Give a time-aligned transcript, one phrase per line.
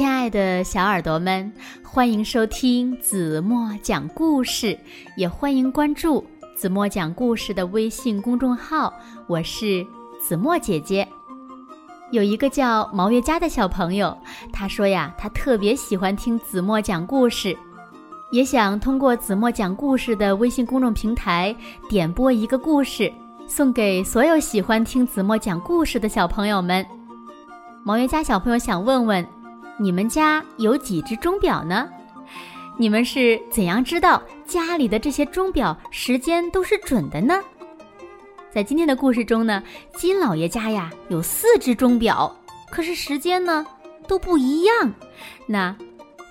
[0.00, 1.52] 亲爱的小耳朵们，
[1.84, 4.78] 欢迎收听子墨讲故事，
[5.14, 6.26] 也欢迎关注
[6.56, 8.90] 子墨讲故事的微信公众号。
[9.26, 9.86] 我是
[10.18, 11.06] 子墨姐姐。
[12.12, 14.16] 有一个叫毛月佳的小朋友，
[14.50, 17.54] 他说呀，他特别喜欢听子墨讲故事，
[18.30, 21.54] 也想通过子墨讲故事的微信公众平台
[21.90, 23.12] 点播一个故事，
[23.46, 26.86] 送给所有喜欢听子墨讲故事的小朋友们。
[27.84, 29.39] 毛月佳小朋友想问问。
[29.80, 31.90] 你们家有几只钟表呢？
[32.76, 37.42] 你们是怎样知道家里的这些钟表时间都是准的呢？
[38.52, 39.62] 在今天的故事中呢，
[39.96, 42.30] 金老爷家呀有四只钟表，
[42.70, 43.66] 可是时间呢
[44.06, 44.92] 都不一样。
[45.46, 45.74] 那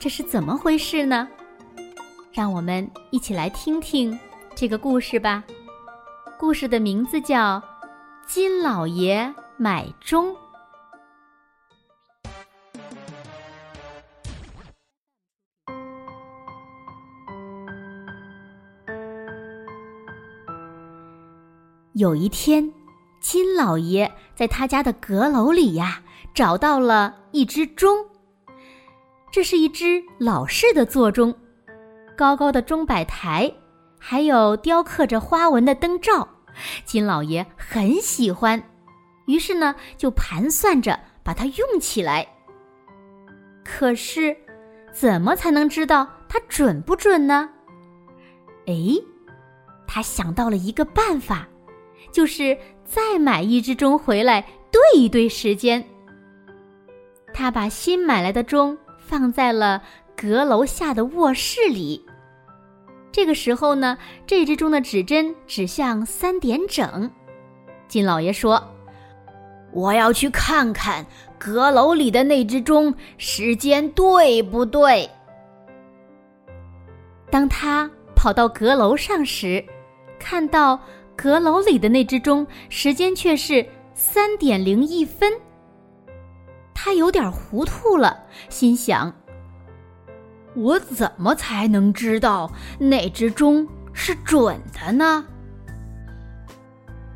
[0.00, 1.28] 这是怎么回事呢？
[2.32, 4.18] 让我们一起来听听
[4.54, 5.44] 这个故事吧。
[6.38, 7.60] 故事的名字叫
[8.26, 10.32] 《金老爷买钟》。
[21.94, 22.72] 有一天，
[23.20, 26.02] 金老爷在他家的阁楼里呀，
[26.34, 28.04] 找到了一只钟。
[29.30, 31.32] 这是一只老式的座钟，
[32.16, 33.52] 高高的钟摆台，
[33.96, 36.28] 还有雕刻着花纹的灯罩。
[36.84, 38.60] 金老爷很喜欢，
[39.26, 42.26] 于是呢，就盘算着把它用起来。
[43.64, 44.36] 可是，
[44.92, 47.48] 怎么才能知道它准不准呢？
[48.66, 48.74] 哎，
[49.86, 51.46] 他想到了一个办法。
[52.12, 55.84] 就是再买一只钟回来对一对时间。
[57.32, 59.82] 他把新买来的钟放在了
[60.16, 62.04] 阁楼下的卧室里。
[63.10, 67.10] 这个时候呢，这只钟的指针指向三点整。
[67.88, 68.62] 金老爷说
[69.72, 71.04] ：“我要去看看
[71.38, 75.08] 阁楼里的那只钟时间对不对。”
[77.30, 79.64] 当他跑到阁楼上时，
[80.18, 80.78] 看到。
[81.16, 83.64] 阁楼里的那只钟时间却是
[83.94, 85.32] 三点零一分，
[86.74, 89.14] 他有点糊涂了，心想
[90.54, 95.24] ：“我怎么才能知道哪只钟是准的呢？”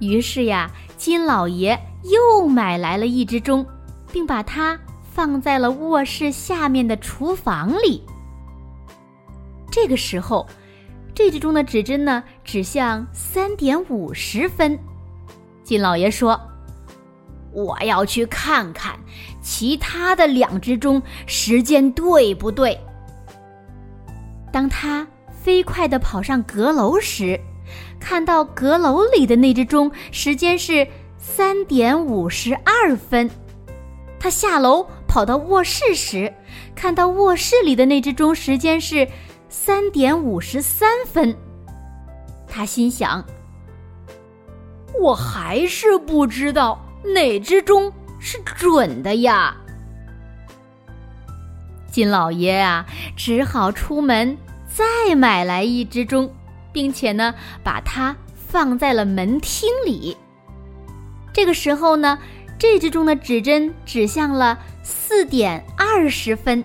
[0.00, 3.64] 于是呀，金老爷又买来了一只钟，
[4.12, 8.02] 并把它放在了卧室下面的厨房里。
[9.70, 10.46] 这个时候。
[11.14, 14.76] 这只钟的指针呢，指向三点五十分。
[15.62, 16.38] 金老爷说
[17.54, 18.98] ：“我要去看看
[19.40, 22.76] 其他的两只钟时间对不对。”
[24.50, 27.38] 当他飞快地跑上阁楼时，
[28.00, 30.84] 看到阁楼里的那只钟时间是
[31.16, 33.30] 三点五十二分。
[34.18, 36.34] 他下楼跑到卧室时，
[36.74, 39.06] 看到卧室里的那只钟时间是。
[39.56, 41.34] 三点五十三分，
[42.48, 43.24] 他心想
[45.00, 46.84] ：“我还是不知道
[47.14, 49.56] 哪只钟是准的呀。”
[51.88, 52.84] 金老爷啊，
[53.16, 56.30] 只好出门再买来一只钟，
[56.72, 57.32] 并且呢，
[57.62, 60.16] 把它放在了门厅里。
[61.32, 62.18] 这个时候呢，
[62.58, 66.62] 这只钟的指针指向了四点二十分。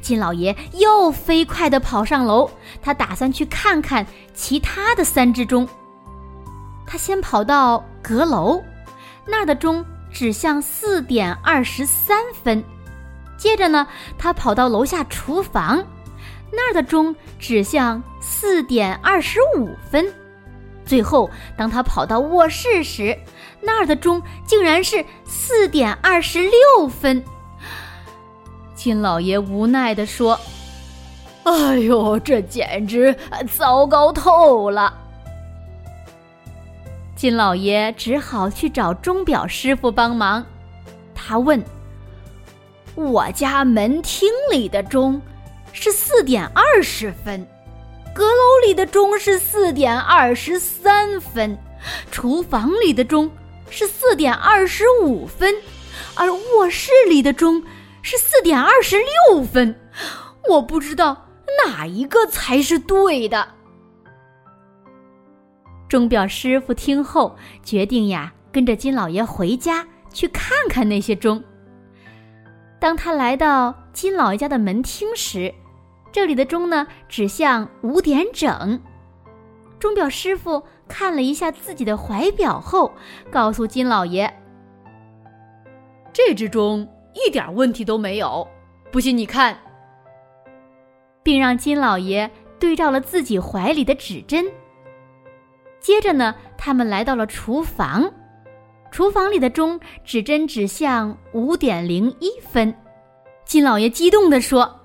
[0.00, 2.50] 金老爷又飞快地跑上楼，
[2.80, 5.68] 他打算去看看其他的三只钟。
[6.86, 8.62] 他先跑到阁楼，
[9.26, 12.62] 那儿的钟指向四点二十三分。
[13.36, 13.86] 接着呢，
[14.18, 15.84] 他跑到楼下厨房，
[16.50, 20.06] 那儿的钟指向四点二十五分。
[20.84, 23.16] 最后，当他跑到卧室时，
[23.60, 27.24] 那儿的钟竟然是四点二十六分。
[28.82, 30.36] 金老爷无奈地说
[31.46, 33.14] ：“哎呦，这简直
[33.56, 34.92] 糟糕透了！”
[37.14, 40.44] 金老爷只好去找钟表师傅帮忙。
[41.14, 41.62] 他问
[42.96, 45.22] ：“我家门厅里的钟
[45.72, 47.46] 是四点二十分，
[48.12, 51.56] 阁楼里的钟是四点二十三分，
[52.10, 53.30] 厨房里的钟
[53.70, 55.54] 是四点二十五分，
[56.16, 57.62] 而卧室里的钟……”
[58.02, 58.96] 是四点二十
[59.30, 59.74] 六分，
[60.48, 61.28] 我不知道
[61.64, 63.48] 哪一个才是对的。
[65.88, 71.42] 钟表师傅听后决定呀，跟着金老爷回家去看看那些钟。
[72.80, 75.54] 当他来到金老爷家的门厅时，
[76.10, 78.82] 这里的钟呢指向五点整。
[79.78, 82.92] 钟表师傅看了一下自己的怀表后，
[83.30, 84.32] 告诉金老爷
[86.12, 88.46] ：“这只钟。”一点问题都没有，
[88.90, 89.56] 不信你看。”
[91.22, 92.28] 并让金老爷
[92.58, 94.44] 对照了自己怀里的指针。
[95.78, 98.12] 接着呢，他们来到了厨房，
[98.90, 102.74] 厨房里的钟指针指向五点零一分。
[103.44, 104.80] 金老爷激动地说：“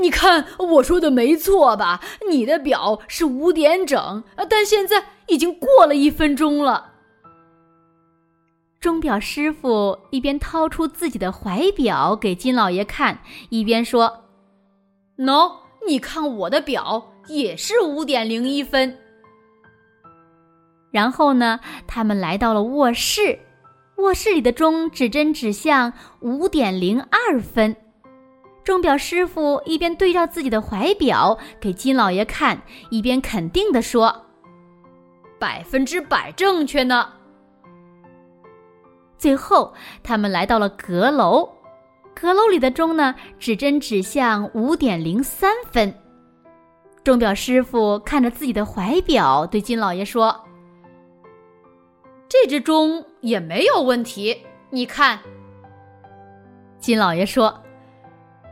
[0.00, 2.00] 你看，我说的没错吧？
[2.28, 6.91] 你的表是五点整，但现在已经过了一分钟了。”
[8.82, 13.16] 钟表师傅一边掏出自己的怀表给金老爷看，
[13.48, 14.24] 一边说
[15.16, 15.52] ：“喏，
[15.86, 18.98] 你看我的表也是五点零一分。”
[20.90, 23.38] 然后呢，他们来到了卧室，
[23.98, 27.76] 卧室里的钟指针指向五点零二分。
[28.64, 34.26] 钟表师傅一边对照自己的怀表给金老爷看，一边肯定地说
[35.38, 37.12] ：“百分之百正确呢。”
[39.22, 39.72] 最后，
[40.02, 41.48] 他们来到了阁楼，
[42.12, 45.94] 阁楼里的钟呢，指针指向五点零三分。
[47.04, 50.42] 钟表师傅看着自己的怀表，对金老爷说
[52.28, 55.20] ：“这只钟也没有问题，你看。”
[56.80, 57.62] 金老爷说：“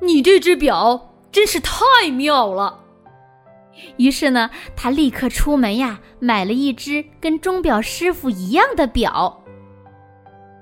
[0.00, 2.80] 你这只表真是太妙了。”
[3.98, 9.43] 于是呢，他立刻出门呀，买了一只跟钟表师傅一样的表。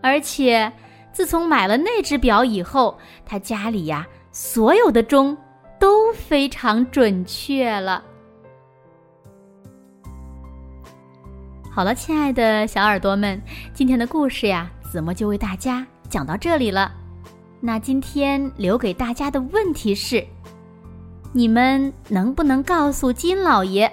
[0.02, 0.70] 而且，
[1.12, 5.36] 自从买了那只表以后，他家里呀所有的钟
[5.78, 8.02] 都非常准确了。
[11.70, 13.40] 好了，亲爱的小耳朵们，
[13.72, 16.92] 今天的故事呀，子墨就为大家讲到这里了。
[17.60, 20.26] 那今天留给大家的问题是：
[21.32, 23.90] 你们能不能告诉金老爷，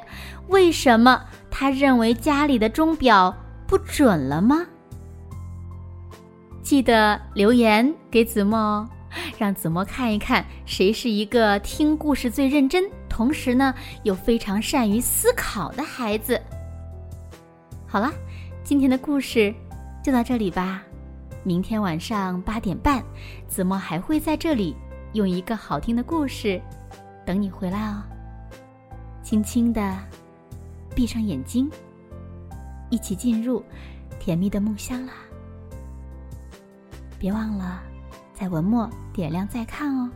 [0.48, 3.34] 为什么他认为家里的钟表
[3.68, 4.66] 不准了吗？
[6.70, 8.90] 记得留言给子墨哦，
[9.40, 13.74] 让子墨看一看谁是一个听故事最认真，同时呢
[14.04, 16.40] 又非常善于思考的孩子。
[17.88, 18.14] 好了，
[18.64, 19.52] 今天的故事
[20.04, 20.84] 就到这里吧。
[21.42, 23.04] 明天晚上八点半，
[23.48, 24.76] 子墨还会在这里
[25.14, 26.62] 用一个好听的故事
[27.26, 28.04] 等你回来哦。
[29.24, 29.98] 轻轻的
[30.94, 31.68] 闭上眼睛，
[32.92, 33.66] 一起进入
[34.20, 35.14] 甜蜜的梦乡啦。
[37.20, 37.84] 别忘了，
[38.34, 40.10] 在文末点亮再看哦，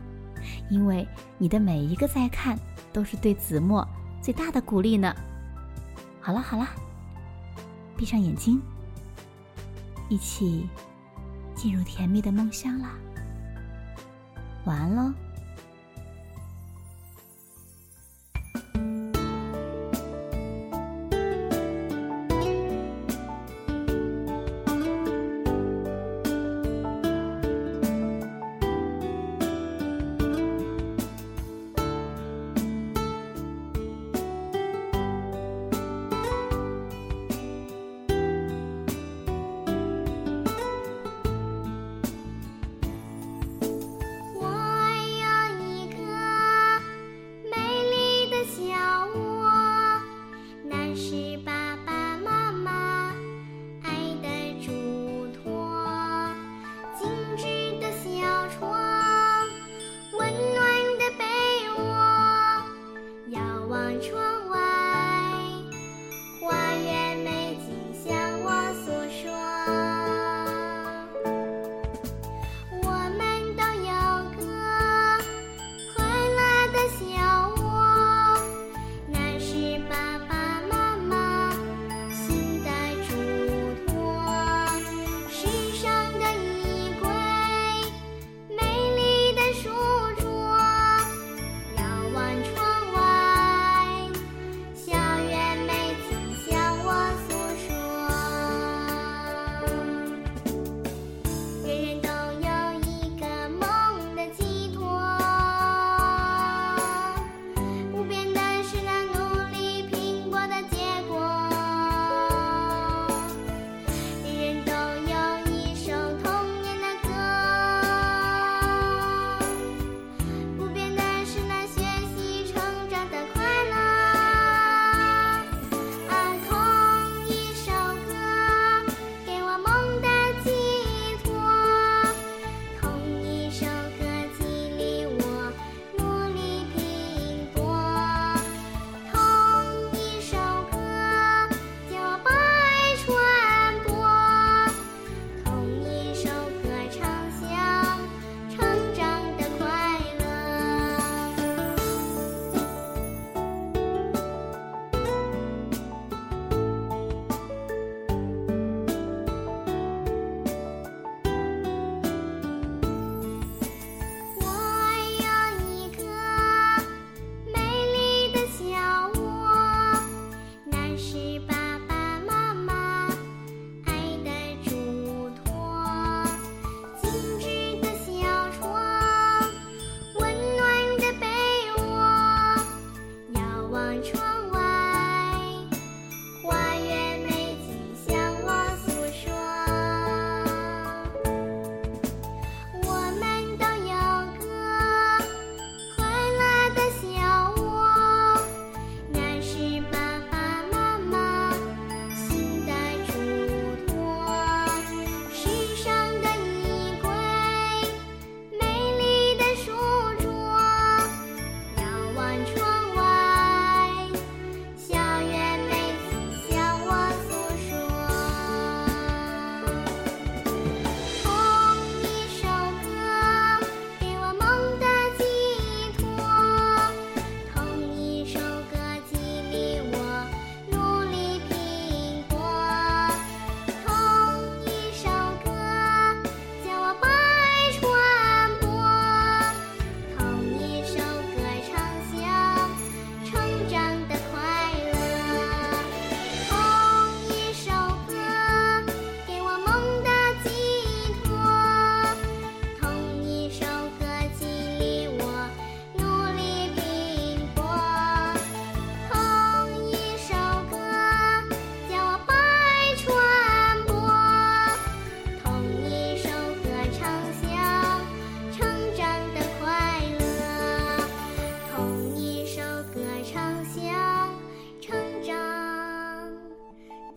[0.70, 1.06] 因为
[1.36, 2.58] 你的每一个再看
[2.92, 3.86] 都是对子墨
[4.22, 5.14] 最大的鼓励呢。
[6.20, 6.66] 好了好了，
[7.94, 8.60] 闭上眼睛，
[10.08, 10.66] 一起
[11.54, 12.94] 进入甜蜜的梦乡啦。
[14.64, 15.12] 晚安喽。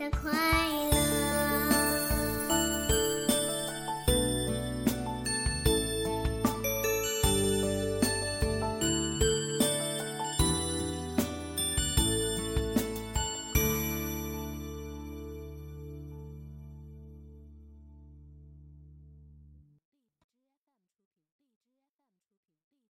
[0.10, 0.67] the choir.